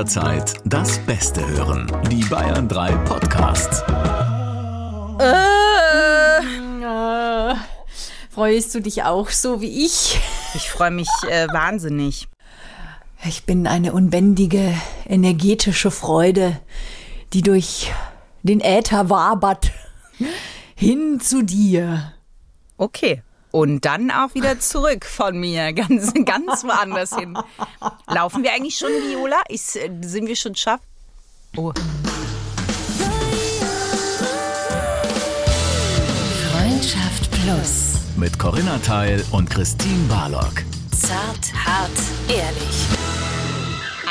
jederzeit 0.00 0.54
das 0.64 0.98
Beste 1.00 1.46
hören. 1.46 1.86
Die 2.10 2.24
Bayern 2.24 2.66
3 2.68 2.92
Podcasts. 3.04 3.82
Äh, 5.20 6.40
äh, 6.82 7.54
freust 8.30 8.74
du 8.74 8.80
dich 8.80 9.02
auch 9.02 9.28
so 9.28 9.60
wie 9.60 9.84
ich? 9.84 10.18
Ich 10.54 10.70
freue 10.70 10.90
mich 10.90 11.08
äh, 11.28 11.48
wahnsinnig. 11.48 12.28
Ich 13.26 13.44
bin 13.44 13.66
eine 13.66 13.92
unbändige, 13.92 14.72
energetische 15.06 15.90
Freude, 15.90 16.58
die 17.34 17.42
durch 17.42 17.92
den 18.42 18.60
Äther 18.60 19.10
wabert. 19.10 19.70
Hin 20.76 21.20
zu 21.20 21.42
dir. 21.42 22.14
Okay. 22.78 23.22
Und 23.50 23.84
dann 23.84 24.10
auch 24.10 24.34
wieder 24.34 24.60
zurück 24.60 25.04
von 25.04 25.38
mir, 25.38 25.72
ganz, 25.74 26.12
ganz 26.24 26.64
woanders 26.64 27.16
hin. 27.16 27.36
Laufen 28.06 28.42
wir 28.42 28.52
eigentlich 28.52 28.76
schon, 28.76 28.90
Viola? 28.90 29.42
Ist, 29.48 29.76
äh, 29.76 29.90
sind 30.02 30.26
wir 30.26 30.36
schon 30.36 30.54
schaff? 30.54 30.80
Oh. 31.56 31.72
Freundschaft 36.52 37.30
Plus. 37.30 37.94
Mit 38.16 38.38
Corinna 38.38 38.78
Teil 38.78 39.24
und 39.32 39.50
Christine 39.50 40.06
Barlock. 40.08 40.62
Zart, 40.92 41.52
hart, 41.54 41.90
ehrlich. 42.28 42.99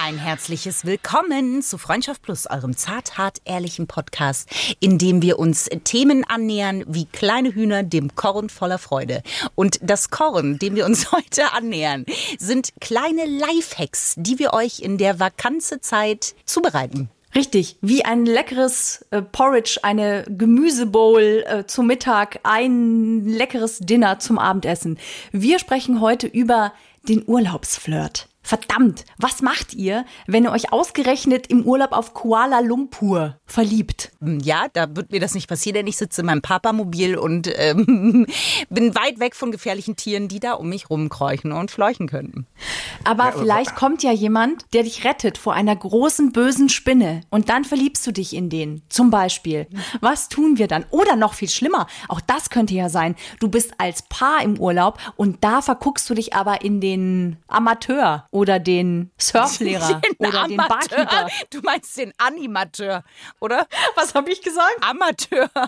Ein 0.09 0.17
herzliches 0.17 0.85
Willkommen 0.85 1.61
zu 1.61 1.77
Freundschaft 1.77 2.23
Plus, 2.23 2.47
eurem 2.49 2.75
zart, 2.75 3.19
hart, 3.19 3.41
ehrlichen 3.45 3.85
Podcast, 3.85 4.49
in 4.79 4.97
dem 4.97 5.21
wir 5.21 5.37
uns 5.37 5.69
Themen 5.83 6.23
annähern 6.27 6.83
wie 6.87 7.05
kleine 7.05 7.53
Hühner 7.53 7.83
dem 7.83 8.15
Korn 8.15 8.49
voller 8.49 8.79
Freude. 8.79 9.21
Und 9.53 9.77
das 9.83 10.09
Korn, 10.09 10.57
dem 10.57 10.75
wir 10.75 10.87
uns 10.87 11.11
heute 11.11 11.53
annähern, 11.53 12.07
sind 12.39 12.71
kleine 12.81 13.27
Lifehacks, 13.27 14.15
die 14.17 14.39
wir 14.39 14.53
euch 14.53 14.79
in 14.79 14.97
der 14.97 15.19
Vakanzezeit 15.19 16.33
zubereiten. 16.43 17.11
Richtig, 17.35 17.77
wie 17.81 18.03
ein 18.03 18.25
leckeres 18.25 19.05
äh, 19.11 19.21
Porridge, 19.21 19.77
eine 19.83 20.25
Gemüsebowl 20.27 21.43
äh, 21.45 21.67
zum 21.67 21.85
Mittag, 21.85 22.39
ein 22.41 23.27
leckeres 23.27 23.77
Dinner 23.77 24.17
zum 24.17 24.39
Abendessen. 24.39 24.97
Wir 25.31 25.59
sprechen 25.59 26.01
heute 26.01 26.25
über 26.25 26.73
den 27.07 27.23
Urlaubsflirt. 27.27 28.27
Verdammt, 28.49 29.05
was 29.19 29.43
macht 29.43 29.75
ihr, 29.75 30.05
wenn 30.25 30.43
ihr 30.43 30.51
euch 30.51 30.73
ausgerechnet 30.73 31.45
im 31.51 31.65
Urlaub 31.65 31.91
auf 31.91 32.15
Kuala 32.15 32.61
Lumpur 32.61 33.37
verliebt? 33.45 34.11
Ja, 34.21 34.65
da 34.73 34.95
wird 34.95 35.11
mir 35.11 35.19
das 35.19 35.35
nicht 35.35 35.47
passieren, 35.47 35.75
denn 35.75 35.85
ich 35.85 35.97
sitze 35.97 36.21
in 36.21 36.25
meinem 36.25 36.41
Papamobil 36.41 37.15
und 37.15 37.47
ähm, 37.55 38.25
bin 38.71 38.95
weit 38.95 39.19
weg 39.19 39.35
von 39.35 39.51
gefährlichen 39.51 39.97
Tieren, 39.97 40.29
die 40.29 40.39
da 40.39 40.53
um 40.53 40.67
mich 40.67 40.89
rumkräuchen 40.89 41.51
und 41.51 41.69
fleuchen 41.69 42.07
könnten. 42.07 42.47
Aber 43.03 43.25
ja, 43.25 43.31
vielleicht 43.33 43.75
kommt 43.75 44.01
ja 44.01 44.11
jemand, 44.11 44.65
der 44.73 44.81
dich 44.81 45.05
rettet 45.05 45.37
vor 45.37 45.53
einer 45.53 45.75
großen 45.75 46.31
bösen 46.31 46.69
Spinne 46.69 47.21
und 47.29 47.49
dann 47.49 47.65
verliebst 47.65 48.07
du 48.07 48.11
dich 48.11 48.35
in 48.35 48.49
den. 48.49 48.81
Zum 48.89 49.11
Beispiel. 49.11 49.67
Was 50.01 50.27
tun 50.27 50.57
wir 50.57 50.67
dann? 50.67 50.85
Oder 50.89 51.15
noch 51.15 51.35
viel 51.35 51.49
schlimmer, 51.49 51.85
auch 52.07 52.19
das 52.19 52.49
könnte 52.49 52.73
ja 52.73 52.89
sein, 52.89 53.15
du 53.39 53.47
bist 53.47 53.73
als 53.77 54.01
Paar 54.09 54.41
im 54.41 54.59
Urlaub 54.59 54.97
und 55.17 55.43
da 55.43 55.61
verguckst 55.61 56.09
du 56.09 56.15
dich 56.15 56.33
aber 56.33 56.63
in 56.63 56.81
den 56.81 57.37
Amateur 57.47 58.25
oder 58.39 58.57
den 58.57 59.11
Surflehrer 59.17 59.99
den 60.19 60.27
oder 60.27 60.43
Amateur. 60.43 60.47
den 60.47 60.57
Barkeeper. 60.57 61.27
Du 61.49 61.59
meinst 61.61 61.97
den 61.97 62.13
Animateur, 62.17 63.03
oder? 63.41 63.67
Was 63.95 64.15
habe 64.15 64.31
ich 64.31 64.41
gesagt? 64.41 64.77
Amateur. 64.81 65.49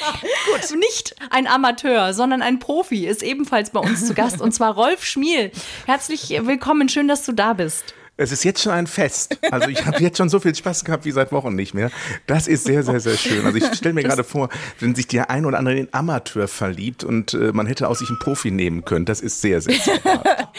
Gut. 0.00 0.78
Nicht 0.78 1.16
ein 1.30 1.46
Amateur, 1.46 2.14
sondern 2.14 2.40
ein 2.40 2.60
Profi 2.60 3.06
ist 3.06 3.22
ebenfalls 3.22 3.70
bei 3.70 3.80
uns 3.80 4.06
zu 4.06 4.14
Gast 4.14 4.40
und 4.40 4.52
zwar 4.52 4.74
Rolf 4.74 5.04
Schmiel. 5.04 5.52
Herzlich 5.84 6.30
willkommen, 6.30 6.88
schön, 6.88 7.08
dass 7.08 7.26
du 7.26 7.32
da 7.32 7.52
bist. 7.52 7.94
Es 8.20 8.32
ist 8.32 8.44
jetzt 8.44 8.60
schon 8.62 8.72
ein 8.72 8.86
Fest. 8.86 9.38
Also 9.50 9.68
ich 9.70 9.86
habe 9.86 9.98
jetzt 10.02 10.18
schon 10.18 10.28
so 10.28 10.40
viel 10.40 10.54
Spaß 10.54 10.84
gehabt 10.84 11.06
wie 11.06 11.10
seit 11.10 11.32
Wochen 11.32 11.54
nicht 11.54 11.72
mehr. 11.72 11.90
Das 12.26 12.48
ist 12.48 12.64
sehr, 12.64 12.82
sehr, 12.82 13.00
sehr 13.00 13.16
schön. 13.16 13.46
Also 13.46 13.56
ich 13.56 13.64
stelle 13.74 13.94
mir 13.94 14.02
gerade 14.02 14.24
vor, 14.24 14.50
wenn 14.78 14.94
sich 14.94 15.08
der 15.08 15.30
ein 15.30 15.46
oder 15.46 15.58
andere 15.58 15.78
in 15.78 15.88
Amateur 15.92 16.46
verliebt 16.46 17.02
und 17.02 17.32
äh, 17.32 17.52
man 17.54 17.66
hätte 17.66 17.88
aus 17.88 18.00
sich 18.00 18.10
einen 18.10 18.18
Profi 18.18 18.50
nehmen 18.50 18.84
können. 18.84 19.06
Das 19.06 19.22
ist 19.22 19.40
sehr, 19.40 19.62
sehr 19.62 19.80
zauberhaft. 19.80 20.48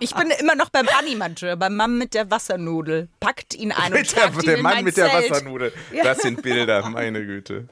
Ich 0.00 0.14
bin 0.14 0.30
immer 0.40 0.56
noch 0.56 0.70
beim 0.70 0.86
Animateur, 0.98 1.56
beim 1.56 1.76
Mann 1.76 1.96
mit 1.96 2.14
der 2.14 2.30
Wassernudel. 2.30 3.08
Packt 3.20 3.54
ihn 3.54 3.72
ein 3.72 3.92
und 3.92 4.16
der, 4.16 4.30
der 4.30 4.62
Mann 4.62 4.84
mit 4.84 4.94
Zelt. 4.94 5.12
der 5.12 5.30
Wassernudel. 5.30 5.72
Das 6.02 6.18
sind 6.22 6.42
Bilder, 6.42 6.88
meine 6.88 7.24
Güte. 7.24 7.68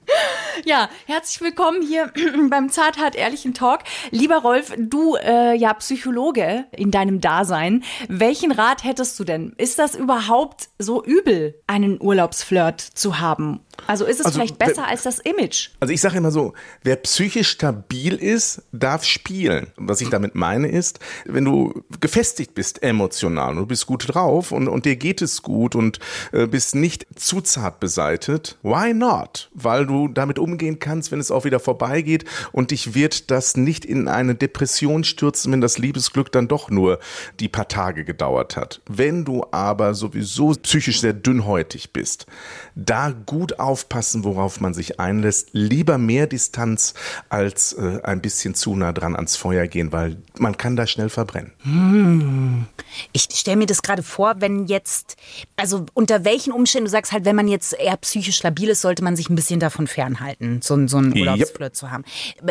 Ja, 0.64 0.90
herzlich 1.06 1.40
willkommen 1.40 1.80
hier 1.80 2.12
beim 2.50 2.68
Zarthart 2.68 3.14
ehrlichen 3.14 3.54
Talk. 3.54 3.80
Lieber 4.10 4.38
Rolf, 4.38 4.74
du 4.76 5.16
äh, 5.16 5.54
ja 5.56 5.72
Psychologe 5.74 6.66
in 6.72 6.90
deinem 6.90 7.20
Dasein. 7.20 7.82
Welchen 8.08 8.52
Rat 8.52 8.84
hättest 8.84 9.18
du 9.18 9.24
denn? 9.24 9.54
Ist 9.56 9.78
das 9.78 9.94
überhaupt 9.94 10.68
so 10.78 11.02
übel, 11.02 11.60
einen 11.66 12.00
Urlaubsflirt 12.00 12.80
zu 12.80 13.20
haben? 13.20 13.60
Also 13.86 14.04
ist 14.04 14.20
es 14.20 14.26
also, 14.26 14.38
vielleicht 14.38 14.58
besser 14.58 14.86
als 14.86 15.02
das 15.02 15.18
Image? 15.18 15.70
Also 15.80 15.92
ich 15.92 16.00
sage 16.00 16.18
immer 16.18 16.30
so, 16.30 16.54
wer 16.82 16.96
psychisch 16.96 17.48
stabil 17.48 18.14
ist, 18.14 18.62
darf 18.72 19.04
spielen. 19.04 19.68
Was 19.76 20.00
ich 20.00 20.10
damit 20.10 20.34
meine 20.34 20.68
ist, 20.68 20.98
wenn 21.24 21.44
du 21.44 21.82
gefestigt 22.00 22.54
bist 22.54 22.82
emotional 22.82 23.50
und 23.50 23.56
du 23.56 23.66
bist 23.66 23.86
gut 23.86 24.14
drauf 24.14 24.52
und, 24.52 24.68
und 24.68 24.84
dir 24.84 24.96
geht 24.96 25.22
es 25.22 25.42
gut 25.42 25.74
und 25.74 25.98
äh, 26.32 26.46
bist 26.46 26.74
nicht 26.74 27.06
zu 27.16 27.40
zart 27.40 27.80
beseitet, 27.80 28.58
why 28.62 28.94
not? 28.94 29.50
Weil 29.54 29.86
du 29.86 30.08
damit 30.08 30.38
umgehen 30.38 30.78
kannst, 30.78 31.12
wenn 31.12 31.20
es 31.20 31.30
auch 31.30 31.44
wieder 31.44 31.60
vorbeigeht 31.60 32.24
und 32.52 32.70
dich 32.70 32.94
wird 32.94 33.30
das 33.30 33.56
nicht 33.56 33.84
in 33.84 34.08
eine 34.08 34.34
Depression 34.34 35.04
stürzen, 35.04 35.52
wenn 35.52 35.60
das 35.60 35.78
Liebesglück 35.78 36.32
dann 36.32 36.48
doch 36.48 36.70
nur 36.70 36.98
die 37.38 37.48
paar 37.48 37.68
Tage 37.68 38.04
gedauert 38.04 38.56
hat. 38.56 38.80
Wenn 38.88 39.24
du 39.24 39.44
aber 39.50 39.94
sowieso 39.94 40.50
psychisch 40.50 41.00
sehr 41.00 41.12
dünnhäutig 41.12 41.92
bist, 41.92 42.26
da 42.74 43.10
gut 43.10 43.58
aufpassen, 43.70 44.24
worauf 44.24 44.60
man 44.60 44.74
sich 44.74 44.98
einlässt. 44.98 45.50
Lieber 45.52 45.96
mehr 45.96 46.26
Distanz 46.26 46.94
als 47.28 47.72
äh, 47.72 48.00
ein 48.02 48.20
bisschen 48.20 48.56
zu 48.56 48.74
nah 48.74 48.92
dran 48.92 49.14
ans 49.14 49.36
Feuer 49.36 49.68
gehen, 49.68 49.92
weil 49.92 50.16
man 50.38 50.56
kann 50.56 50.74
da 50.74 50.88
schnell 50.88 51.08
verbrennen. 51.08 51.52
Hm. 51.62 52.66
Ich 53.12 53.28
stelle 53.32 53.56
mir 53.56 53.66
das 53.66 53.82
gerade 53.82 54.02
vor, 54.02 54.34
wenn 54.38 54.66
jetzt, 54.66 55.16
also 55.56 55.86
unter 55.94 56.24
welchen 56.24 56.52
Umständen, 56.52 56.86
du 56.86 56.90
sagst 56.90 57.12
halt, 57.12 57.24
wenn 57.24 57.36
man 57.36 57.46
jetzt 57.46 57.74
eher 57.74 57.96
psychisch 57.98 58.36
stabil 58.36 58.68
ist, 58.70 58.80
sollte 58.80 59.04
man 59.04 59.14
sich 59.14 59.30
ein 59.30 59.36
bisschen 59.36 59.60
davon 59.60 59.86
fernhalten, 59.86 60.60
so, 60.62 60.88
so 60.88 60.96
einen 60.96 61.16
Urlaubsflirt 61.16 61.72
yep. 61.72 61.76
zu 61.76 61.90
haben. 61.92 62.04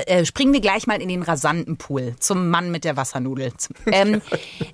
Äh, 0.06 0.24
springen 0.24 0.53
wir 0.53 0.62
gleich 0.62 0.88
mal 0.88 1.01
in 1.01 1.09
den 1.09 1.24
rasanten 1.24 1.75
Pool 1.75 2.16
zum 2.19 2.50
Mann 2.50 2.72
mit 2.72 2.84
der 2.86 2.96
Wassernudel. 2.96 3.51
Ähm, 3.91 4.22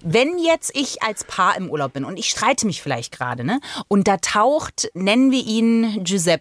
wenn 0.03 0.39
jetzt 0.39 0.75
ich 0.75 1.01
als 1.01 1.23
Paar 1.23 1.56
im 1.57 1.69
Urlaub 1.69 1.94
bin 1.94 2.03
und 2.03 2.17
ich 2.17 2.29
streite 2.29 2.66
mich 2.66 2.81
vielleicht 2.81 3.17
gerade, 3.17 3.44
ne? 3.44 3.59
Und 3.88 4.07
da 4.07 4.17
taucht, 4.17 4.89
nennen 4.94 5.31
wir 5.31 5.45
ihn 5.45 6.03
Giuseppe, 6.03 6.34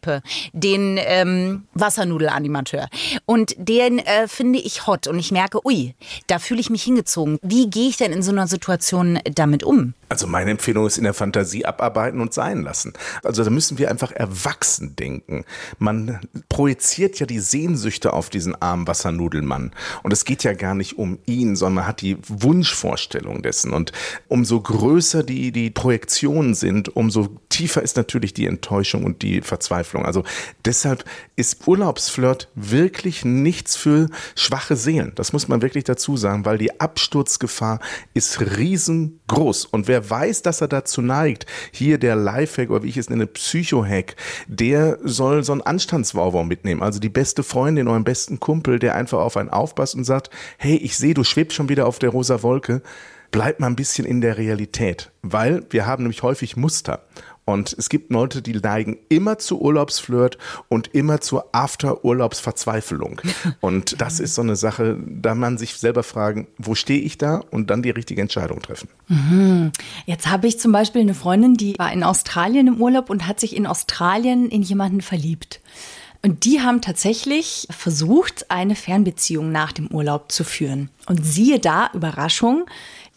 den 0.53 0.99
ähm, 1.01 1.65
Wassernudel-Animateur. 1.75 2.89
Und 3.27 3.55
den 3.59 3.99
äh, 3.99 4.29
finde 4.29 4.59
ich 4.59 4.87
hot 4.87 5.07
und 5.07 5.19
ich 5.19 5.33
merke, 5.33 5.65
ui, 5.67 5.95
da 6.27 6.39
fühle 6.39 6.61
ich 6.61 6.71
mich 6.71 6.83
hingezogen. 6.83 7.39
Wie 7.43 7.69
gehe 7.69 7.89
ich 7.89 7.97
denn 7.97 8.13
in 8.13 8.23
so 8.23 8.33
einer 8.33 8.47
Situation 8.47 9.19
damit 9.35 9.63
um? 9.63 9.95
Also 10.15 10.29
meine 10.29 10.53
Empfehlung 10.53 10.87
ist 10.87 10.97
in 10.97 11.03
der 11.03 11.13
Fantasie 11.13 11.65
abarbeiten 11.65 12.21
und 12.21 12.33
sein 12.33 12.63
lassen. 12.63 12.93
Also 13.25 13.43
da 13.43 13.51
müssen 13.51 13.79
wir 13.79 13.91
einfach 13.91 14.13
erwachsen 14.13 14.95
denken. 14.95 15.45
Man 15.81 16.21
projiziert 16.49 17.19
ja 17.19 17.27
die 17.27 17.41
Sehnsüchte 17.41 18.13
auf 18.13 18.31
diesen 18.31 18.55
armen 18.63 18.87
Wassernudelmann. 18.87 19.73
Und 20.05 20.13
es 20.13 20.25
geht 20.25 20.45
ja 20.45 20.53
gar 20.53 20.77
nicht 20.77 20.99
um 20.99 21.19
ihn, 21.27 21.57
sondern 21.57 21.89
hat 21.89 22.01
die 22.01 22.17
Wunschvorstellung 22.29 23.43
dessen. 23.43 23.73
Und 23.73 23.91
umso 24.29 24.61
größer 24.61 25.25
die, 25.25 25.51
die 25.51 25.71
Projektionen 25.71 26.55
sind, 26.55 26.95
umso 26.95 27.41
tiefer 27.49 27.83
ist 27.83 27.97
natürlich 27.97 28.33
die 28.35 28.47
Enttäuschung 28.47 29.03
und 29.03 29.23
die 29.23 29.41
Verzweiflung. 29.41 30.07
Also 30.07 30.23
deshalb 30.65 31.05
ist 31.35 31.67
Urlaubsflirt 31.67 32.51
wirklich 32.55 33.25
nichts 33.25 33.75
für 33.75 34.11
schwache 34.37 34.77
Seelen. 34.77 35.11
Das 35.17 35.33
muss 35.33 35.49
man 35.49 35.61
wirklich 35.61 35.83
dazu 35.83 36.17
sagen, 36.17 36.45
weil 36.45 36.59
die 36.59 36.81
Absturzgefahr 36.81 37.81
ist 38.13 38.41
riesengroß. 38.41 39.65
Und 39.67 39.89
wer 39.89 40.04
weiß, 40.09 40.43
dass 40.43 40.61
er 40.61 40.69
dazu 40.69 41.03
neigt, 41.03 41.47
hier 41.73 41.99
der 41.99 42.17
Lifehack 42.17 42.71
oder 42.71 42.83
wie 42.83 42.89
ich 42.89 42.97
es 42.97 43.11
nenne, 43.11 43.27
Psychohack, 43.27 44.17
der 44.47 44.99
soll 45.03 45.45
so 45.45 45.53
einen 45.53 45.63
Anstandswauwau 45.63 46.45
mitnehmen. 46.45 46.83
Also 46.83 47.01
die 47.01 47.09
beste 47.09 47.43
Freundin, 47.43 47.89
euren 47.89 48.05
besten 48.05 48.41
Kumpel, 48.41 48.79
der 48.79 48.95
einfach 48.95 49.19
auf 49.19 49.37
einen 49.37 49.51
aufpasst 49.51 49.95
und 49.95 50.05
sagt, 50.05 50.31
hey, 50.59 50.77
ich 50.77 50.97
sehe, 50.97 51.15
du 51.15 51.25
schwebst 51.25 51.57
schon 51.57 51.69
wieder 51.69 51.87
auf 51.87 51.99
der 51.99 52.11
rosa 52.11 52.43
Wolke 52.43 52.83
bleib 53.35 53.59
mal 53.59 53.67
ein 53.67 53.75
bisschen 53.75 54.07
in 54.07 54.21
der 54.21 54.39
Realität, 54.39 55.11
weil 55.23 55.65
wir 55.71 55.87
haben 55.87 56.05
nämlich 56.05 56.23
häufig 56.23 56.57
Muster. 56.57 57.03
Und 57.45 57.75
es 57.79 57.89
gibt 57.89 58.11
Leute, 58.11 58.41
die 58.41 58.55
neigen 58.55 58.99
immer 59.09 59.39
zu 59.39 59.61
Urlaubsflirt 59.61 60.39
und 60.69 60.89
immer 60.95 61.21
zur 61.21 61.49
After-Urlaubsverzweiflung. 61.53 63.21
Und 63.61 64.01
das 64.01 64.21
ist 64.21 64.35
so 64.35 64.43
eine 64.43 64.57
Sache, 64.57 64.99
da 65.07 65.35
man 65.35 65.59
sich 65.59 65.75
selber 65.75 66.03
fragen, 66.03 66.47
wo 66.59 66.75
stehe 66.75 67.01
ich 67.01 67.19
da 67.19 67.43
und 67.51 67.71
dann 67.71 67.83
die 67.83 67.91
richtige 67.91 68.21
Entscheidung 68.21 68.63
treffen. 68.63 68.89
Mhm. 69.09 69.73
Jetzt 70.07 70.29
habe 70.29 70.47
ich 70.47 70.59
zum 70.59 70.73
Beispiel 70.73 71.03
eine 71.03 71.15
Freundin, 71.15 71.55
die 71.55 71.75
war 71.79 71.93
in 71.93 72.03
Australien 72.03 72.67
im 72.67 72.81
Urlaub 72.81 73.11
und 73.11 73.27
hat 73.27 73.41
sich 73.41 73.57
in 73.57 73.67
Australien 73.67 74.49
in 74.49 74.63
jemanden 74.63 75.01
verliebt. 75.01 75.61
Und 76.25 76.47
die 76.47 76.63
haben 76.63 76.81
tatsächlich 76.81 77.69
versucht, 77.69 78.51
eine 78.51 78.77
Fernbeziehung 78.77 79.53
nach 79.53 79.73
dem 79.73 79.89
Urlaub 79.89 80.33
zu 80.33 80.43
führen. 80.43 80.89
Und 81.05 81.23
siehe 81.23 81.61
da, 81.61 81.91
Überraschung, 81.93 82.65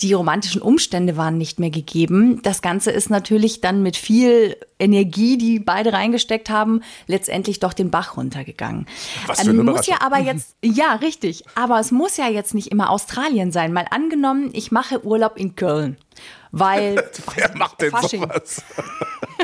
die 0.02 0.12
romantischen 0.12 0.62
Umstände 0.62 1.16
waren 1.16 1.38
nicht 1.38 1.58
mehr 1.58 1.70
gegeben. 1.70 2.42
Das 2.44 2.62
Ganze 2.62 2.92
ist 2.92 3.10
natürlich 3.10 3.62
dann 3.62 3.82
mit 3.82 3.96
viel 3.96 4.58
Energie, 4.78 5.38
die 5.38 5.60
beide 5.60 5.94
reingesteckt 5.94 6.50
haben, 6.50 6.82
letztendlich 7.08 7.62
doch 7.62 7.72
den 7.72 7.92
Bach 7.92 8.18
runtergegangen. 8.18 8.88
Was 9.26 9.40
für 9.40 9.52
eine 9.52 9.64
muss 9.64 9.88
ja 9.88 10.02
aber 10.02 10.20
jetzt, 10.20 10.58
ja, 10.62 10.96
richtig. 10.96 11.46
Aber 11.56 11.80
es 11.80 11.92
muss 11.92 12.18
ja 12.18 12.28
jetzt 12.28 12.54
nicht 12.54 12.68
immer 12.74 12.90
Australien 12.90 13.54
sein. 13.54 13.72
Mal 13.72 13.86
angenommen, 13.90 14.50
ich 14.52 14.74
mache 14.74 15.06
Urlaub 15.06 15.38
in 15.38 15.56
Köln. 15.56 15.96
Weil. 16.52 17.02
Wer 17.36 17.56
macht 17.56 17.82
denn 17.82 17.92
Fasching. 17.92 18.24
sowas? 18.24 18.64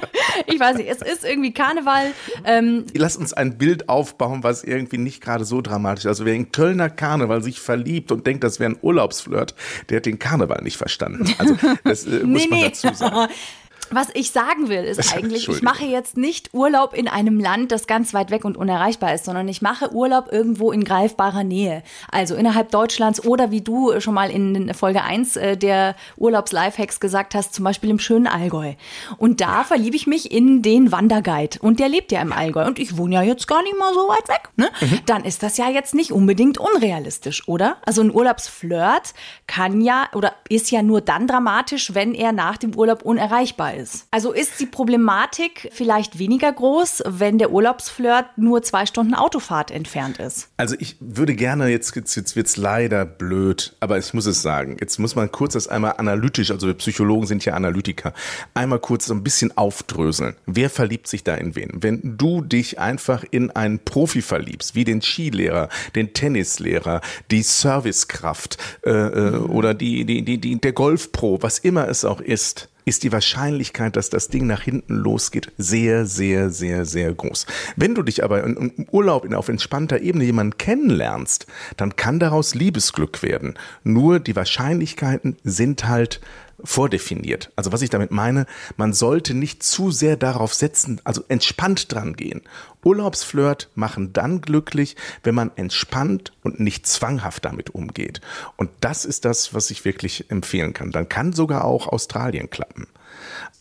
ich 0.48 0.60
weiß 0.60 0.78
nicht, 0.78 0.90
es 0.90 1.02
ist 1.02 1.26
irgendwie 1.26 1.54
Karneval. 1.54 2.14
Ähm, 2.44 2.86
Lass 2.96 3.18
uns 3.18 3.34
ein 3.34 3.58
Bild 3.58 3.90
aufbauen, 3.90 4.44
was 4.44 4.64
irgendwie 4.64 4.98
nicht 4.98 5.22
gerade 5.22 5.46
so 5.46 5.62
dramatisch 5.62 6.06
ist. 6.06 6.10
Also 6.10 6.26
wer 6.26 6.34
in 6.34 6.52
Kölner 6.52 6.90
Karneval 6.90 7.42
sich 7.42 7.60
verliebt 7.60 8.12
und 8.12 8.28
denkt, 8.28 8.44
das 8.44 8.60
wäre 8.60 8.72
ein 8.72 8.78
Urlaubsflirt, 8.82 9.56
der 9.90 9.98
hat 9.98 10.06
den 10.06 10.20
Karneval 10.20 10.62
nicht 10.64 10.78
verstanden. 10.78 11.34
Also 11.38 11.56
das 11.84 12.06
äh, 12.06 12.20
muss 12.24 12.44
nee, 12.44 12.48
man 12.50 12.62
dazu 12.62 12.94
sagen. 12.94 13.32
Was 13.94 14.08
ich 14.14 14.32
sagen 14.32 14.70
will, 14.70 14.84
ist 14.84 15.14
eigentlich, 15.16 15.48
ich 15.48 15.62
mache 15.62 15.86
jetzt 15.86 16.18
nicht 16.18 16.54
Urlaub 16.54 16.94
in 16.94 17.08
einem 17.08 17.40
Land, 17.40 17.72
das 17.72 17.88
ganz 17.88 18.14
weit 18.14 18.32
weg 18.32 18.46
und 18.46 18.58
unerreichbar 18.58 19.14
ist, 19.14 19.26
sondern 19.26 19.48
ich 19.48 19.62
mache 19.62 19.94
Urlaub 19.94 20.32
irgendwo 20.32 20.72
in 20.72 20.84
greifbarer 20.84 21.44
Nähe. 21.44 21.84
Also 22.12 22.36
innerhalb 22.36 22.72
Deutschlands 22.72 23.24
oder 23.24 23.52
wie 23.52 23.62
du 23.62 24.00
schon 24.00 24.14
mal 24.14 24.32
in 24.32 24.74
Folge 24.74 25.04
1 25.04 25.36
äh, 25.36 25.58
der 25.58 25.96
Urlaubs-Lifehacks 26.18 27.00
gesagt 27.00 27.36
hast, 27.36 27.54
zum 27.54 27.66
Beispiel 27.66 27.90
im 27.90 28.00
schönen 28.00 28.28
Allgäu. 28.28 28.74
Und 29.18 29.42
da 29.42 29.64
verliebe 29.64 29.96
ich 29.96 30.08
mich 30.08 30.32
in 30.32 30.62
den 30.62 30.92
Wanderguide. 30.92 31.60
Und 31.62 31.80
der 31.80 31.90
lebt 31.90 32.12
ja 32.12 32.22
im 32.22 32.34
Allgäu. 32.34 32.66
Und 32.66 32.80
ich 32.80 32.98
wohne 32.98 33.16
ja 33.16 33.22
jetzt 33.22 33.48
gar 33.48 33.62
nicht 33.62 33.78
mal 33.78 33.94
so 33.94 34.08
weit 34.08 34.28
weg. 34.28 34.50
Ne? 34.56 34.70
Mhm. 34.82 35.00
Dann 35.06 35.24
ist 35.24 35.44
das 35.44 35.58
ja 35.58 35.70
jetzt 35.70 35.94
nicht 35.94 36.12
unbedingt 36.12 36.58
unrealistisch, 36.58 37.48
oder? 37.48 37.78
Also 37.86 38.02
ein 38.02 38.14
Urlaubsflirt 38.14 39.14
kann 39.46 39.82
ja 39.82 40.08
oder 40.14 40.34
ist 40.50 40.72
ja 40.72 40.82
nur 40.82 41.02
dann 41.02 41.28
dramatisch, 41.28 41.94
wenn 41.94 42.16
er 42.16 42.32
nach 42.32 42.58
dem 42.58 42.76
Urlaub 42.76 43.04
unerreichbar 43.04 43.76
ist 43.76 43.83
ist. 43.84 44.08
Also 44.12 44.32
ist 44.32 44.60
die 44.60 44.66
Problematik 44.66 45.70
vielleicht 45.72 46.18
weniger 46.18 46.52
groß, 46.52 47.04
wenn 47.06 47.38
der 47.38 47.52
Urlaubsflirt 47.52 48.26
nur 48.38 48.64
zwei 48.64 48.86
Stunden 48.86 49.14
Autofahrt 49.14 49.70
entfernt 49.70 50.18
ist? 50.18 50.50
Also 50.58 50.76
ich 50.80 50.96
würde 51.00 51.36
gerne, 51.36 51.68
jetzt, 51.68 51.96
jetzt, 51.96 52.16
jetzt 52.16 52.36
wird 52.36 52.48
es 52.48 52.58
leider 52.58 53.06
blöd, 53.06 53.76
aber 53.80 53.98
ich 53.98 54.14
muss 54.14 54.26
es 54.26 54.42
sagen, 54.42 54.78
jetzt 54.80 54.98
muss 55.00 55.16
man 55.16 55.32
kurz 55.32 55.54
das 55.54 55.68
einmal 55.68 55.96
analytisch, 55.98 56.50
also 56.50 56.68
wir 56.68 56.74
Psychologen 56.76 57.28
sind 57.28 57.46
ja 57.46 57.54
Analytiker, 57.54 58.14
einmal 58.54 58.80
kurz 58.80 59.06
so 59.06 59.14
ein 59.14 59.24
bisschen 59.24 59.56
aufdröseln. 59.58 60.36
Wer 60.46 60.70
verliebt 60.70 61.08
sich 61.08 61.24
da 61.24 61.36
in 61.36 61.56
wen? 61.56 61.70
Wenn 61.74 62.18
du 62.18 62.42
dich 62.42 62.80
einfach 62.80 63.24
in 63.30 63.52
einen 63.52 63.80
Profi 63.80 64.22
verliebst, 64.22 64.76
wie 64.76 64.86
den 64.86 65.02
Skilehrer, 65.02 65.70
den 65.96 66.14
Tennislehrer, 66.14 67.02
die 67.30 67.44
Servicekraft 67.44 68.58
äh, 68.86 68.90
äh, 68.92 69.36
oder 69.38 69.74
die, 69.74 70.06
die, 70.06 70.24
die, 70.24 70.38
die, 70.40 70.60
der 70.60 70.74
Golfpro, 70.74 71.40
was 71.42 71.60
immer 71.60 71.88
es 71.90 72.06
auch 72.06 72.22
ist, 72.22 72.70
ist 72.86 73.04
die 73.04 73.12
Wahrscheinlichkeit, 73.12 73.96
dass 73.96 74.10
das 74.10 74.28
Ding 74.28 74.48
nach 74.48 74.62
hinten 74.62 74.96
losgeht, 74.96 75.52
sehr, 75.58 76.06
sehr, 76.06 76.50
sehr, 76.50 76.86
sehr 76.86 77.14
groß. 77.14 77.46
Wenn 77.76 77.96
du 77.96 78.04
dich 78.04 78.24
aber 78.24 78.44
im 78.44 78.88
Urlaub 78.92 79.32
auf 79.34 79.50
entspannter 79.50 80.02
Ebene 80.02 80.26
jemanden 80.26 80.58
kennenlernst, 80.58 81.48
dann 81.78 81.96
kann 81.96 82.20
daraus 82.20 82.56
Liebesglück 82.56 83.24
werden. 83.24 83.56
Nur 83.84 84.20
die 84.20 84.36
Wahrscheinlichkeiten 84.36 85.38
sind 85.44 85.88
halt 85.88 86.22
vordefiniert. 86.64 87.52
Also 87.56 87.72
was 87.72 87.82
ich 87.82 87.90
damit 87.90 88.12
meine, 88.12 88.46
man 88.78 88.94
sollte 88.94 89.34
nicht 89.34 89.64
zu 89.64 89.92
sehr 89.92 90.18
darauf 90.18 90.54
setzen, 90.54 91.02
also 91.04 91.24
entspannt 91.28 91.92
dran 91.92 92.16
gehen. 92.16 92.42
Urlaubsflirt 92.84 93.70
machen 93.76 94.14
dann 94.14 94.42
glücklich, 94.42 94.96
wenn 95.24 95.36
man 95.36 95.52
entspannt 95.56 96.34
und 96.44 96.60
nicht 96.60 96.88
zwanghaft 96.88 97.46
damit 97.46 97.70
umgeht. 97.72 98.22
Und 98.58 98.70
das 98.82 99.06
ist 99.06 99.26
das, 99.26 99.54
was 99.54 99.72
ich 99.72 99.86
wirklich 99.86 100.30
empfehlen 100.30 100.74
kann. 100.74 100.92
Dann 100.92 101.10
kann 101.10 101.34
sogar 101.34 101.66
auch 101.66 101.88
Australien 101.88 102.50
klappen. 102.50 102.88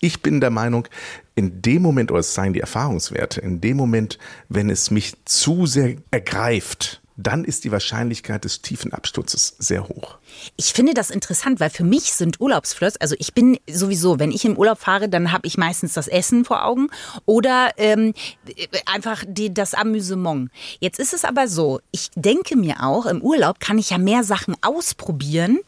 Ich 0.01 0.23
bin 0.23 0.41
der 0.41 0.51
Meinung, 0.51 0.89
in 1.35 1.63
dem 1.63 1.83
Moment, 1.83 2.11
oder 2.11 2.21
es 2.21 2.35
seien 2.35 2.53
die 2.53 2.61
Erfahrungswerte, 2.61 3.41
in 3.41 3.61
dem 3.61 3.77
Moment, 3.77 4.19
wenn 4.49 4.71
es 4.71 4.91
mich 4.91 5.15
zu 5.25 5.67
sehr 5.67 5.97
ergreift, 6.11 7.02
dann 7.23 7.45
ist 7.45 7.65
die 7.65 7.73
Wahrscheinlichkeit 7.73 8.45
des 8.45 8.63
tiefen 8.63 8.93
Absturzes 8.93 9.57
sehr 9.59 9.89
hoch. 9.89 10.19
Ich 10.57 10.73
finde 10.73 10.95
das 10.95 11.11
interessant, 11.11 11.61
weil 11.61 11.71
für 11.71 11.85
mich 11.85 12.13
sind 12.13 12.41
Urlaubsflirts, 12.41 12.97
also 13.01 13.15
ich 13.19 13.35
bin 13.35 13.59
sowieso, 13.71 14.19
wenn 14.19 14.33
ich 14.33 14.45
im 14.45 14.57
Urlaub 14.57 14.79
fahre, 14.79 15.09
dann 15.09 15.33
habe 15.33 15.47
ich 15.47 15.59
meistens 15.59 15.95
das 15.95 16.09
Essen 16.09 16.45
vor 16.45 16.65
Augen 16.65 16.89
oder 17.27 17.71
ähm, 17.77 18.15
einfach 18.87 19.25
die, 19.27 19.53
das 19.53 19.75
Amüsement. 19.75 20.51
Jetzt 20.81 20.99
ist 20.99 21.13
es 21.13 21.25
aber 21.25 21.49
so, 21.49 21.81
ich 21.91 22.11
denke 22.15 22.57
mir 22.57 22.83
auch, 22.83 23.07
im 23.07 23.23
Urlaub 23.23 23.61
kann 23.61 23.79
ich 23.79 23.91
ja 23.91 23.99
mehr 23.99 24.25
Sachen 24.25 24.57
ausprobieren, 24.63 25.59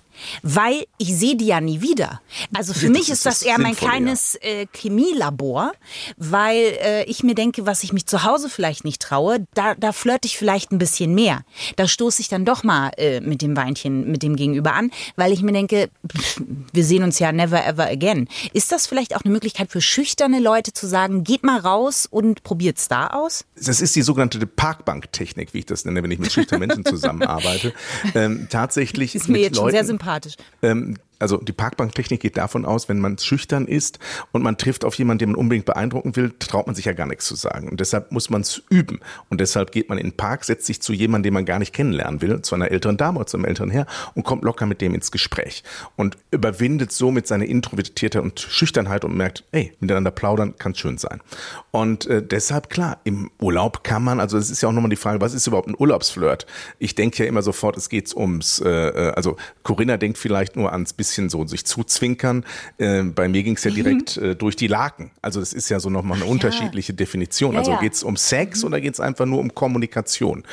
weil 0.43 0.87
ich 0.99 1.15
sehe 1.17 1.37
die 1.37 1.47
ja 1.47 1.61
nie 1.61 1.81
wieder. 1.81 2.21
Also 2.53 2.73
für 2.75 2.89
mich 2.89 3.11
ist 3.11 3.27
das, 3.27 3.43
eher 3.43 3.59
mein 3.59 3.77
kleines 3.77 4.37
äh, 4.37 4.67
Chemielabor, 4.75 5.73
weil 6.17 6.77
äh, 6.83 7.05
ich 7.05 7.23
mir 7.23 7.35
denke, 7.35 7.67
was 7.67 7.83
ich 7.83 7.93
mich 7.93 8.07
zu 8.07 8.25
Hause 8.25 8.49
vielleicht 8.49 8.85
nicht 8.85 9.03
traue, 9.03 9.47
da, 9.55 9.75
da 9.75 9.93
flirte 9.93 10.27
ich 10.27 10.39
vielleicht 10.39 10.73
ein 10.73 10.79
bisschen 10.79 11.15
mehr. 11.15 11.43
Da 11.77 11.87
stoße 11.89 12.21
ich 12.21 12.29
dann 12.29 12.45
doch 12.45 12.65
mal 12.65 12.91
äh, 12.97 13.21
mit 13.21 13.43
dem 13.43 13.57
Weinchen, 13.57 14.11
mit 14.11 14.23
dem 14.23 14.37
Gegenüber 14.37 14.75
an, 14.75 14.91
weil 15.17 15.33
ich 15.33 15.43
mir 15.43 15.53
denke, 15.53 15.91
pff, 16.11 16.43
wir 16.73 16.85
sehen 16.85 17.03
uns 17.03 17.19
ja 17.19 17.33
never 17.33 17.65
ever 17.65 17.87
again. 17.87 18.29
Ist 18.53 18.73
das 18.73 18.87
vielleicht 18.87 19.15
auch 19.17 19.23
eine 19.23 19.33
Möglichkeit 19.33 19.71
für 19.71 19.81
schüchterne 19.81 20.41
Leute 20.41 20.73
zu 20.73 20.87
sagen, 20.87 21.25
geht 21.25 21.45
mal 21.45 21.59
raus 21.59 22.07
und 22.11 22.43
probiert's 22.43 22.89
da 22.89 23.09
aus? 23.09 23.45
Das 23.57 23.81
ist 23.81 23.97
die 23.97 24.03
sogenannte 24.03 24.47
Parkbanktechnik, 24.47 25.55
wie 25.55 25.61
ich 25.61 25.67
das 25.67 25.85
nenne, 25.85 26.03
wenn 26.03 26.11
ich 26.11 26.19
mit 26.19 26.33
schüchternen 26.33 26.69
Menschen 26.69 26.85
zusammenarbeite. 26.95 27.73
Ähm, 28.15 28.49
tatsächlich 28.51 29.15
ist 29.15 29.29
mir 29.29 29.39
jetzt 29.39 29.57
Leuten, 29.57 29.65
schon 29.65 29.71
sehr 29.71 29.85
sympathisch 29.85 30.04
sympathisch. 30.05 30.37
Ähm, 30.63 30.97
also 31.25 31.39
die 31.39 31.53
Parkbanktechnik 31.53 32.21
geht 32.21 32.37
davon 32.37 32.67
aus, 32.67 32.91
wenn 32.91 33.01
man 33.01 33.17
schüchtern 33.17 33.67
ist 33.67 33.99
und 34.33 34.43
man 34.43 34.59
trifft 34.59 34.85
auf 34.85 34.95
jemanden, 34.97 35.21
den 35.21 35.31
man 35.31 35.37
unbedingt 35.37 35.65
beeindrucken 35.65 36.17
will, 36.17 36.35
traut 36.39 36.67
man 36.67 36.77
sich 36.77 36.85
ja 36.85 36.93
gar 36.93 37.07
nichts 37.07 37.25
zu 37.25 37.35
sagen. 37.35 37.71
Und 37.71 37.81
deshalb 37.81 38.13
muss 38.13 38.29
man 38.29 38.43
es 38.43 38.63
üben. 38.69 39.01
Und 39.31 39.41
deshalb 39.41 39.73
geht 39.73 39.89
man 39.89 39.97
in 39.97 40.09
den 40.09 40.17
Park, 40.19 40.45
setzt 40.45 40.67
sich 40.67 40.83
zu 40.83 40.93
jemandem, 40.93 41.31
den 41.31 41.35
man 41.35 41.45
gar 41.47 41.59
nicht 41.59 41.73
kennenlernen 41.73 42.21
will, 42.21 42.43
zu 42.43 42.55
einer 42.55 42.71
älteren 42.71 42.99
Dame 42.99 43.21
oder 43.21 43.27
zu 43.27 43.39
einem 43.39 43.47
älteren 43.47 43.71
Herr 43.71 43.87
und 44.15 44.25
kommt 44.25 44.45
locker 44.45 44.67
mit 44.67 44.83
dem 44.83 44.95
ins 44.95 45.11
Gespräch. 45.11 45.65
Und 45.97 46.19
überwindet 46.31 46.93
somit 46.93 47.27
seine 47.27 47.47
Introvertiertheit 47.47 48.23
und 48.23 48.39
Schüchternheit 48.39 49.07
und 49.07 49.17
merkt, 49.17 49.45
ey, 49.53 49.73
miteinander 49.81 50.11
plaudern 50.11 50.57
kann 50.59 50.75
schön 50.75 50.99
sein. 50.99 51.23
Und 51.71 52.07
äh, 52.07 52.23
deshalb, 52.23 52.69
klar, 52.69 52.99
im 53.05 53.31
Urlaub 53.41 53.83
kann 53.83 54.05
man, 54.05 54.21
also 54.21 54.37
es 54.37 54.51
ist 54.51 54.61
ja 54.61 54.69
auch 54.69 54.73
nochmal 54.73 54.91
die 54.91 54.97
Frage, 54.97 55.23
was 55.23 55.33
ist 55.33 55.47
überhaupt 55.47 55.69
ein 55.69 55.77
Urlaubsflirt? 55.79 56.45
Ich 56.79 56.95
denke 56.95 57.23
ja 57.23 57.29
immer 57.29 57.41
sofort, 57.41 57.79
es 57.79 57.89
geht 57.89 58.15
ums, 58.15 58.61
äh, 58.61 58.69
äh, 58.69 59.13
also 59.13 59.37
Corinna 59.63 59.97
denkt 59.97 60.19
vielleicht 60.19 60.57
nur 60.57 60.71
ans 60.71 60.93
bisschen 60.93 61.14
so 61.29 61.47
sich 61.47 61.65
zuzwinkern. 61.65 62.45
Äh, 62.79 63.03
bei 63.03 63.29
mir 63.29 63.43
ging 63.43 63.57
es 63.57 63.65
ja 63.65 63.71
mhm. 63.71 63.75
direkt 63.75 64.17
mhm. 64.17 64.25
äh, 64.25 64.35
durch 64.35 64.57
die 64.57 64.67
Laken. 64.67 65.11
Also 65.23 65.41
das 65.41 65.53
ist 65.53 65.69
ja 65.69 65.81
so 65.81 65.91
nochmal 65.91 66.19
eine 66.19 66.27
Ach, 66.27 66.31
unterschiedliche 66.31 66.93
ja. 66.93 66.97
Definition. 66.97 67.55
Ja, 67.55 67.61
also 67.61 67.73
ja. 67.73 67.81
geht 67.81 67.95
es 67.95 68.03
um 68.03 68.17
Sex 68.17 68.61
mhm. 68.61 68.69
oder 68.69 68.81
geht 68.81 68.95
es 68.95 69.01
einfach 69.01 69.27
nur 69.27 69.41
um 69.41 69.55
Kommunikation? 69.55 70.45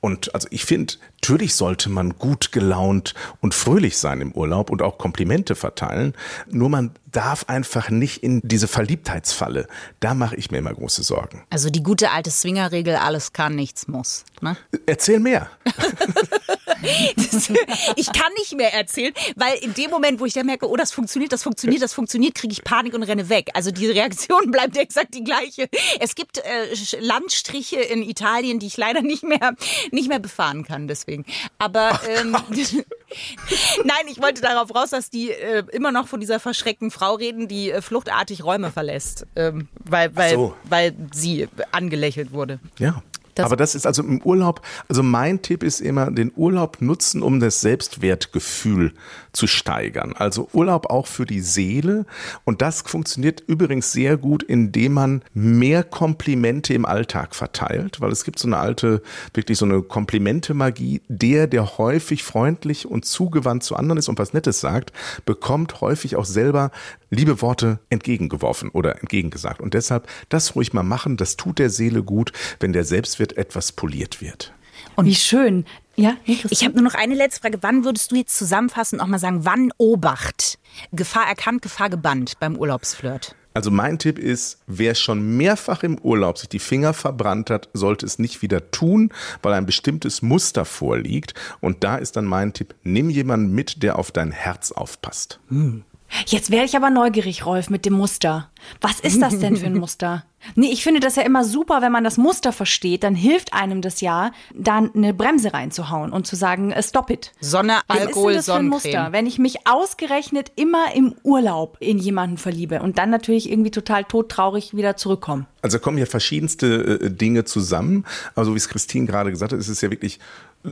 Und 0.00 0.34
also 0.34 0.48
ich 0.50 0.64
finde, 0.64 0.94
natürlich 1.20 1.54
sollte 1.54 1.90
man 1.90 2.16
gut 2.16 2.52
gelaunt 2.52 3.14
und 3.40 3.54
fröhlich 3.54 3.98
sein 3.98 4.22
im 4.22 4.32
Urlaub 4.32 4.70
und 4.70 4.80
auch 4.80 4.96
Komplimente 4.96 5.54
verteilen. 5.54 6.14
Nur 6.50 6.70
man 6.70 6.92
darf 7.12 7.44
einfach 7.48 7.90
nicht 7.90 8.22
in 8.22 8.40
diese 8.42 8.66
Verliebtheitsfalle. 8.66 9.66
Da 10.00 10.14
mache 10.14 10.36
ich 10.36 10.50
mir 10.50 10.58
immer 10.58 10.72
große 10.72 11.02
Sorgen. 11.02 11.42
Also 11.50 11.68
die 11.68 11.82
gute 11.82 12.10
alte 12.12 12.30
Swingerregel, 12.30 12.96
alles 12.96 13.32
kann, 13.32 13.54
nichts 13.54 13.88
muss. 13.88 14.24
Ne? 14.40 14.56
Erzähl 14.86 15.20
mehr. 15.20 15.50
Das, 17.16 17.50
ich 17.96 18.06
kann 18.12 18.32
nicht 18.38 18.56
mehr 18.56 18.72
erzählen, 18.72 19.12
weil 19.36 19.58
in 19.58 19.74
dem 19.74 19.90
Moment, 19.90 20.20
wo 20.20 20.26
ich 20.26 20.32
dann 20.32 20.46
merke, 20.46 20.68
oh, 20.68 20.76
das 20.76 20.92
funktioniert, 20.92 21.32
das 21.32 21.42
funktioniert, 21.42 21.82
das 21.82 21.92
funktioniert, 21.92 22.34
kriege 22.34 22.52
ich 22.52 22.64
Panik 22.64 22.94
und 22.94 23.02
renne 23.02 23.28
weg. 23.28 23.50
Also 23.54 23.70
die 23.70 23.86
Reaktion 23.86 24.50
bleibt 24.50 24.76
exakt 24.76 25.14
die 25.14 25.24
gleiche. 25.24 25.68
Es 26.00 26.14
gibt 26.14 26.38
äh, 26.38 26.74
Landstriche 27.00 27.80
in 27.80 28.02
Italien, 28.02 28.58
die 28.58 28.66
ich 28.66 28.76
leider 28.76 29.02
nicht 29.02 29.22
mehr, 29.22 29.54
nicht 29.90 30.08
mehr 30.08 30.18
befahren 30.18 30.64
kann, 30.64 30.88
deswegen. 30.88 31.24
Aber 31.58 32.00
ähm, 32.08 32.32
nein, 33.84 34.04
ich 34.08 34.20
wollte 34.20 34.40
darauf 34.40 34.74
raus, 34.74 34.90
dass 34.90 35.10
die 35.10 35.30
äh, 35.30 35.64
immer 35.72 35.92
noch 35.92 36.08
von 36.08 36.20
dieser 36.20 36.40
verschreckten 36.40 36.90
Frau 36.90 37.14
reden, 37.14 37.48
die 37.48 37.70
äh, 37.70 37.82
fluchtartig 37.82 38.44
Räume 38.44 38.70
verlässt, 38.70 39.26
ähm, 39.36 39.68
weil, 39.84 40.14
weil, 40.16 40.34
so. 40.34 40.54
weil 40.64 40.94
sie 41.12 41.48
angelächelt 41.72 42.32
wurde. 42.32 42.60
Ja. 42.78 43.02
Das 43.40 43.46
Aber 43.46 43.56
das 43.56 43.74
ist 43.74 43.86
also 43.86 44.02
im 44.02 44.22
Urlaub, 44.22 44.62
also 44.88 45.02
mein 45.02 45.42
Tipp 45.42 45.62
ist 45.62 45.80
immer, 45.80 46.10
den 46.10 46.32
Urlaub 46.36 46.80
nutzen, 46.80 47.22
um 47.22 47.40
das 47.40 47.60
Selbstwertgefühl 47.60 48.92
zu 49.32 49.46
steigern. 49.46 50.14
Also 50.16 50.48
Urlaub 50.52 50.90
auch 50.90 51.06
für 51.06 51.26
die 51.26 51.40
Seele. 51.40 52.06
Und 52.44 52.62
das 52.62 52.82
funktioniert 52.82 53.42
übrigens 53.46 53.92
sehr 53.92 54.16
gut, 54.16 54.42
indem 54.42 54.94
man 54.94 55.22
mehr 55.34 55.84
Komplimente 55.84 56.74
im 56.74 56.84
Alltag 56.84 57.34
verteilt, 57.34 58.00
weil 58.00 58.12
es 58.12 58.24
gibt 58.24 58.38
so 58.38 58.48
eine 58.48 58.58
alte, 58.58 59.02
wirklich 59.34 59.58
so 59.58 59.64
eine 59.64 59.82
Komplimente-Magie. 59.82 61.02
Der, 61.08 61.46
der 61.46 61.78
häufig 61.78 62.22
freundlich 62.22 62.86
und 62.86 63.04
zugewandt 63.04 63.64
zu 63.64 63.76
anderen 63.76 63.98
ist 63.98 64.08
und 64.08 64.18
was 64.18 64.32
Nettes 64.32 64.60
sagt, 64.60 64.92
bekommt 65.24 65.80
häufig 65.80 66.16
auch 66.16 66.24
selber 66.24 66.70
liebe 67.10 67.42
Worte 67.42 67.80
entgegengeworfen 67.90 68.70
oder 68.70 69.00
entgegengesagt. 69.00 69.60
Und 69.60 69.74
deshalb 69.74 70.08
das 70.28 70.54
ruhig 70.54 70.72
mal 70.72 70.82
machen, 70.82 71.16
das 71.16 71.36
tut 71.36 71.58
der 71.58 71.70
Seele 71.70 72.02
gut, 72.02 72.32
wenn 72.60 72.72
der 72.72 72.84
Selbstwert 72.84 73.36
etwas 73.36 73.72
poliert 73.72 74.20
wird. 74.20 74.52
Und 74.96 75.06
wie 75.06 75.14
schön. 75.14 75.66
Ja, 75.96 76.16
ich 76.24 76.64
habe 76.64 76.74
nur 76.74 76.84
noch 76.84 76.94
eine 76.94 77.14
letzte 77.14 77.42
Frage. 77.42 77.58
Wann 77.60 77.84
würdest 77.84 78.10
du 78.10 78.16
jetzt 78.16 78.36
zusammenfassen 78.36 78.98
und 78.98 79.04
auch 79.04 79.08
mal 79.08 79.18
sagen, 79.18 79.44
wann 79.44 79.70
Obacht? 79.76 80.58
Gefahr 80.92 81.26
erkannt, 81.26 81.60
Gefahr 81.60 81.90
gebannt 81.90 82.38
beim 82.40 82.56
Urlaubsflirt? 82.56 83.34
Also 83.52 83.70
mein 83.70 83.98
Tipp 83.98 84.18
ist, 84.18 84.60
wer 84.66 84.94
schon 84.94 85.36
mehrfach 85.36 85.82
im 85.82 85.98
Urlaub 85.98 86.38
sich 86.38 86.48
die 86.48 86.60
Finger 86.60 86.94
verbrannt 86.94 87.50
hat, 87.50 87.68
sollte 87.74 88.06
es 88.06 88.18
nicht 88.18 88.42
wieder 88.42 88.70
tun, 88.70 89.12
weil 89.42 89.54
ein 89.54 89.66
bestimmtes 89.66 90.22
Muster 90.22 90.64
vorliegt. 90.64 91.34
Und 91.60 91.82
da 91.82 91.96
ist 91.96 92.16
dann 92.16 92.26
mein 92.26 92.52
Tipp, 92.52 92.74
nimm 92.84 93.10
jemanden 93.10 93.52
mit, 93.52 93.82
der 93.82 93.98
auf 93.98 94.12
dein 94.12 94.30
Herz 94.30 94.70
aufpasst. 94.70 95.40
Hm. 95.48 95.82
Jetzt 96.26 96.50
wäre 96.50 96.64
ich 96.64 96.76
aber 96.76 96.90
neugierig, 96.90 97.46
Rolf, 97.46 97.70
mit 97.70 97.86
dem 97.86 97.94
Muster. 97.94 98.50
Was 98.80 99.00
ist 99.00 99.20
das 99.20 99.38
denn 99.38 99.56
für 99.56 99.66
ein 99.66 99.74
Muster? 99.78 100.24
Nee, 100.54 100.70
ich 100.72 100.82
finde 100.82 101.00
das 101.00 101.16
ja 101.16 101.22
immer 101.22 101.44
super, 101.44 101.82
wenn 101.82 101.92
man 101.92 102.02
das 102.02 102.16
Muster 102.16 102.52
versteht, 102.52 103.02
dann 103.02 103.14
hilft 103.14 103.52
einem 103.52 103.82
das 103.82 104.00
ja, 104.00 104.32
da 104.54 104.78
eine 104.78 105.12
Bremse 105.12 105.52
reinzuhauen 105.52 106.12
und 106.12 106.26
zu 106.26 106.34
sagen, 106.34 106.72
äh, 106.72 106.82
stop 106.82 107.10
it. 107.10 107.32
Sonne, 107.40 107.80
Alkohol, 107.88 108.34
Was 108.34 108.40
ist 108.40 108.48
denn 108.48 108.54
das 108.54 108.54
für 108.54 108.54
ein 108.54 108.68
Muster, 108.68 109.12
wenn 109.12 109.26
ich 109.26 109.38
mich 109.38 109.66
ausgerechnet 109.66 110.52
immer 110.56 110.94
im 110.94 111.14
Urlaub 111.24 111.76
in 111.80 111.98
jemanden 111.98 112.38
verliebe 112.38 112.80
und 112.80 112.96
dann 112.96 113.10
natürlich 113.10 113.50
irgendwie 113.50 113.70
total 113.70 114.04
todtraurig 114.04 114.74
wieder 114.74 114.96
zurückkomme? 114.96 115.46
Also 115.62 115.78
kommen 115.78 115.98
hier 115.98 116.06
verschiedenste 116.06 117.00
äh, 117.02 117.10
Dinge 117.10 117.44
zusammen. 117.44 118.06
Also 118.34 118.54
wie 118.54 118.58
es 118.58 118.68
Christine 118.68 119.06
gerade 119.06 119.30
gesagt 119.30 119.52
hat, 119.52 119.58
ist 119.58 119.68
es 119.68 119.82
ja 119.82 119.90
wirklich 119.90 120.20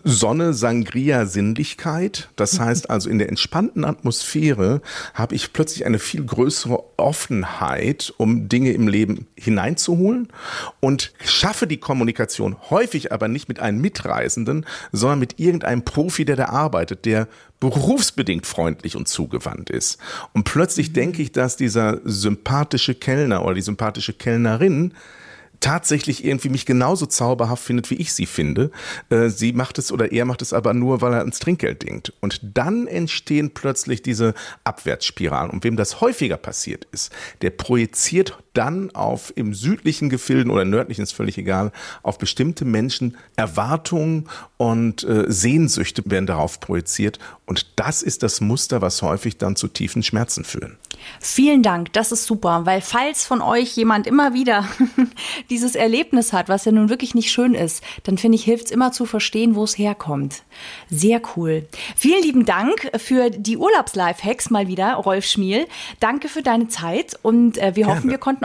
Sonne, 0.04 0.52
Sangria, 0.52 1.24
Sinnlichkeit. 1.24 2.28
Das 2.36 2.60
heißt 2.60 2.90
also, 2.90 3.08
in 3.08 3.18
der 3.18 3.30
entspannten 3.30 3.86
Atmosphäre 3.86 4.82
habe 5.14 5.34
ich 5.34 5.52
plötzlich 5.54 5.86
eine 5.86 5.98
viel 5.98 6.24
größere 6.24 6.82
Offenheit, 6.98 7.77
um 8.16 8.48
Dinge 8.48 8.72
im 8.72 8.88
Leben 8.88 9.26
hineinzuholen 9.36 10.28
und 10.80 11.12
schaffe 11.24 11.66
die 11.66 11.78
Kommunikation 11.78 12.56
häufig 12.70 13.12
aber 13.12 13.28
nicht 13.28 13.48
mit 13.48 13.60
einem 13.60 13.80
Mitreisenden, 13.80 14.66
sondern 14.92 15.18
mit 15.18 15.38
irgendeinem 15.38 15.84
Profi, 15.84 16.24
der 16.24 16.36
da 16.36 16.46
arbeitet, 16.46 17.04
der 17.04 17.28
berufsbedingt 17.60 18.46
freundlich 18.46 18.96
und 18.96 19.08
zugewandt 19.08 19.70
ist. 19.70 19.98
Und 20.32 20.44
plötzlich 20.44 20.92
denke 20.92 21.22
ich, 21.22 21.32
dass 21.32 21.56
dieser 21.56 22.00
sympathische 22.04 22.94
Kellner 22.94 23.44
oder 23.44 23.54
die 23.54 23.62
sympathische 23.62 24.12
Kellnerin 24.12 24.94
tatsächlich 25.60 26.24
irgendwie 26.24 26.48
mich 26.48 26.66
genauso 26.66 27.06
zauberhaft 27.06 27.62
findet, 27.62 27.90
wie 27.90 27.96
ich 27.96 28.12
sie 28.12 28.26
finde. 28.26 28.70
Äh, 29.10 29.28
sie 29.28 29.52
macht 29.52 29.78
es 29.78 29.92
oder 29.92 30.12
er 30.12 30.24
macht 30.24 30.42
es 30.42 30.52
aber 30.52 30.74
nur, 30.74 31.00
weil 31.00 31.12
er 31.12 31.20
ans 31.20 31.38
Trinkgeld 31.38 31.82
denkt. 31.82 32.12
Und 32.20 32.40
dann 32.42 32.86
entstehen 32.86 33.52
plötzlich 33.52 34.02
diese 34.02 34.34
Abwärtsspiralen. 34.64 35.50
Und 35.50 35.64
wem 35.64 35.76
das 35.76 36.00
häufiger 36.00 36.36
passiert 36.36 36.86
ist, 36.92 37.12
der 37.42 37.50
projiziert 37.50 38.38
dann 38.58 38.90
auf 38.90 39.32
im 39.36 39.54
südlichen 39.54 40.08
Gefilden 40.08 40.50
oder 40.50 40.64
nördlichen, 40.64 41.02
ist 41.02 41.12
völlig 41.12 41.38
egal, 41.38 41.70
auf 42.02 42.18
bestimmte 42.18 42.64
Menschen 42.64 43.16
Erwartungen 43.36 44.28
und 44.56 45.04
äh, 45.04 45.26
Sehnsüchte 45.28 46.02
werden 46.06 46.26
darauf 46.26 46.58
projiziert. 46.58 47.20
Und 47.46 47.66
das 47.76 48.02
ist 48.02 48.22
das 48.22 48.40
Muster, 48.40 48.82
was 48.82 49.00
häufig 49.00 49.38
dann 49.38 49.54
zu 49.54 49.68
tiefen 49.68 50.02
Schmerzen 50.02 50.44
führen. 50.44 50.76
Vielen 51.20 51.62
Dank, 51.62 51.92
das 51.92 52.12
ist 52.12 52.26
super, 52.26 52.66
weil 52.66 52.80
falls 52.80 53.24
von 53.24 53.40
euch 53.40 53.76
jemand 53.76 54.06
immer 54.06 54.34
wieder 54.34 54.68
dieses 55.50 55.74
Erlebnis 55.74 56.32
hat, 56.32 56.48
was 56.48 56.64
ja 56.64 56.72
nun 56.72 56.88
wirklich 56.88 57.14
nicht 57.14 57.30
schön 57.30 57.54
ist, 57.54 57.82
dann 58.02 58.18
finde 58.18 58.36
ich, 58.36 58.44
hilft 58.44 58.66
es 58.66 58.70
immer 58.70 58.92
zu 58.92 59.06
verstehen, 59.06 59.54
wo 59.54 59.64
es 59.64 59.78
herkommt. 59.78 60.42
Sehr 60.90 61.22
cool. 61.36 61.66
Vielen 61.96 62.22
lieben 62.22 62.44
Dank 62.44 62.90
für 62.96 63.30
die 63.30 63.56
Urlaubs-Life-Hacks 63.56 64.50
mal 64.50 64.66
wieder, 64.68 64.94
Rolf 64.94 65.24
Schmiel. 65.24 65.66
Danke 66.00 66.28
für 66.28 66.42
deine 66.42 66.68
Zeit 66.68 67.18
und 67.22 67.58
äh, 67.58 67.76
wir 67.76 67.84
Gerne. 67.84 67.96
hoffen, 67.96 68.10
wir 68.10 68.18
konnten 68.18 68.44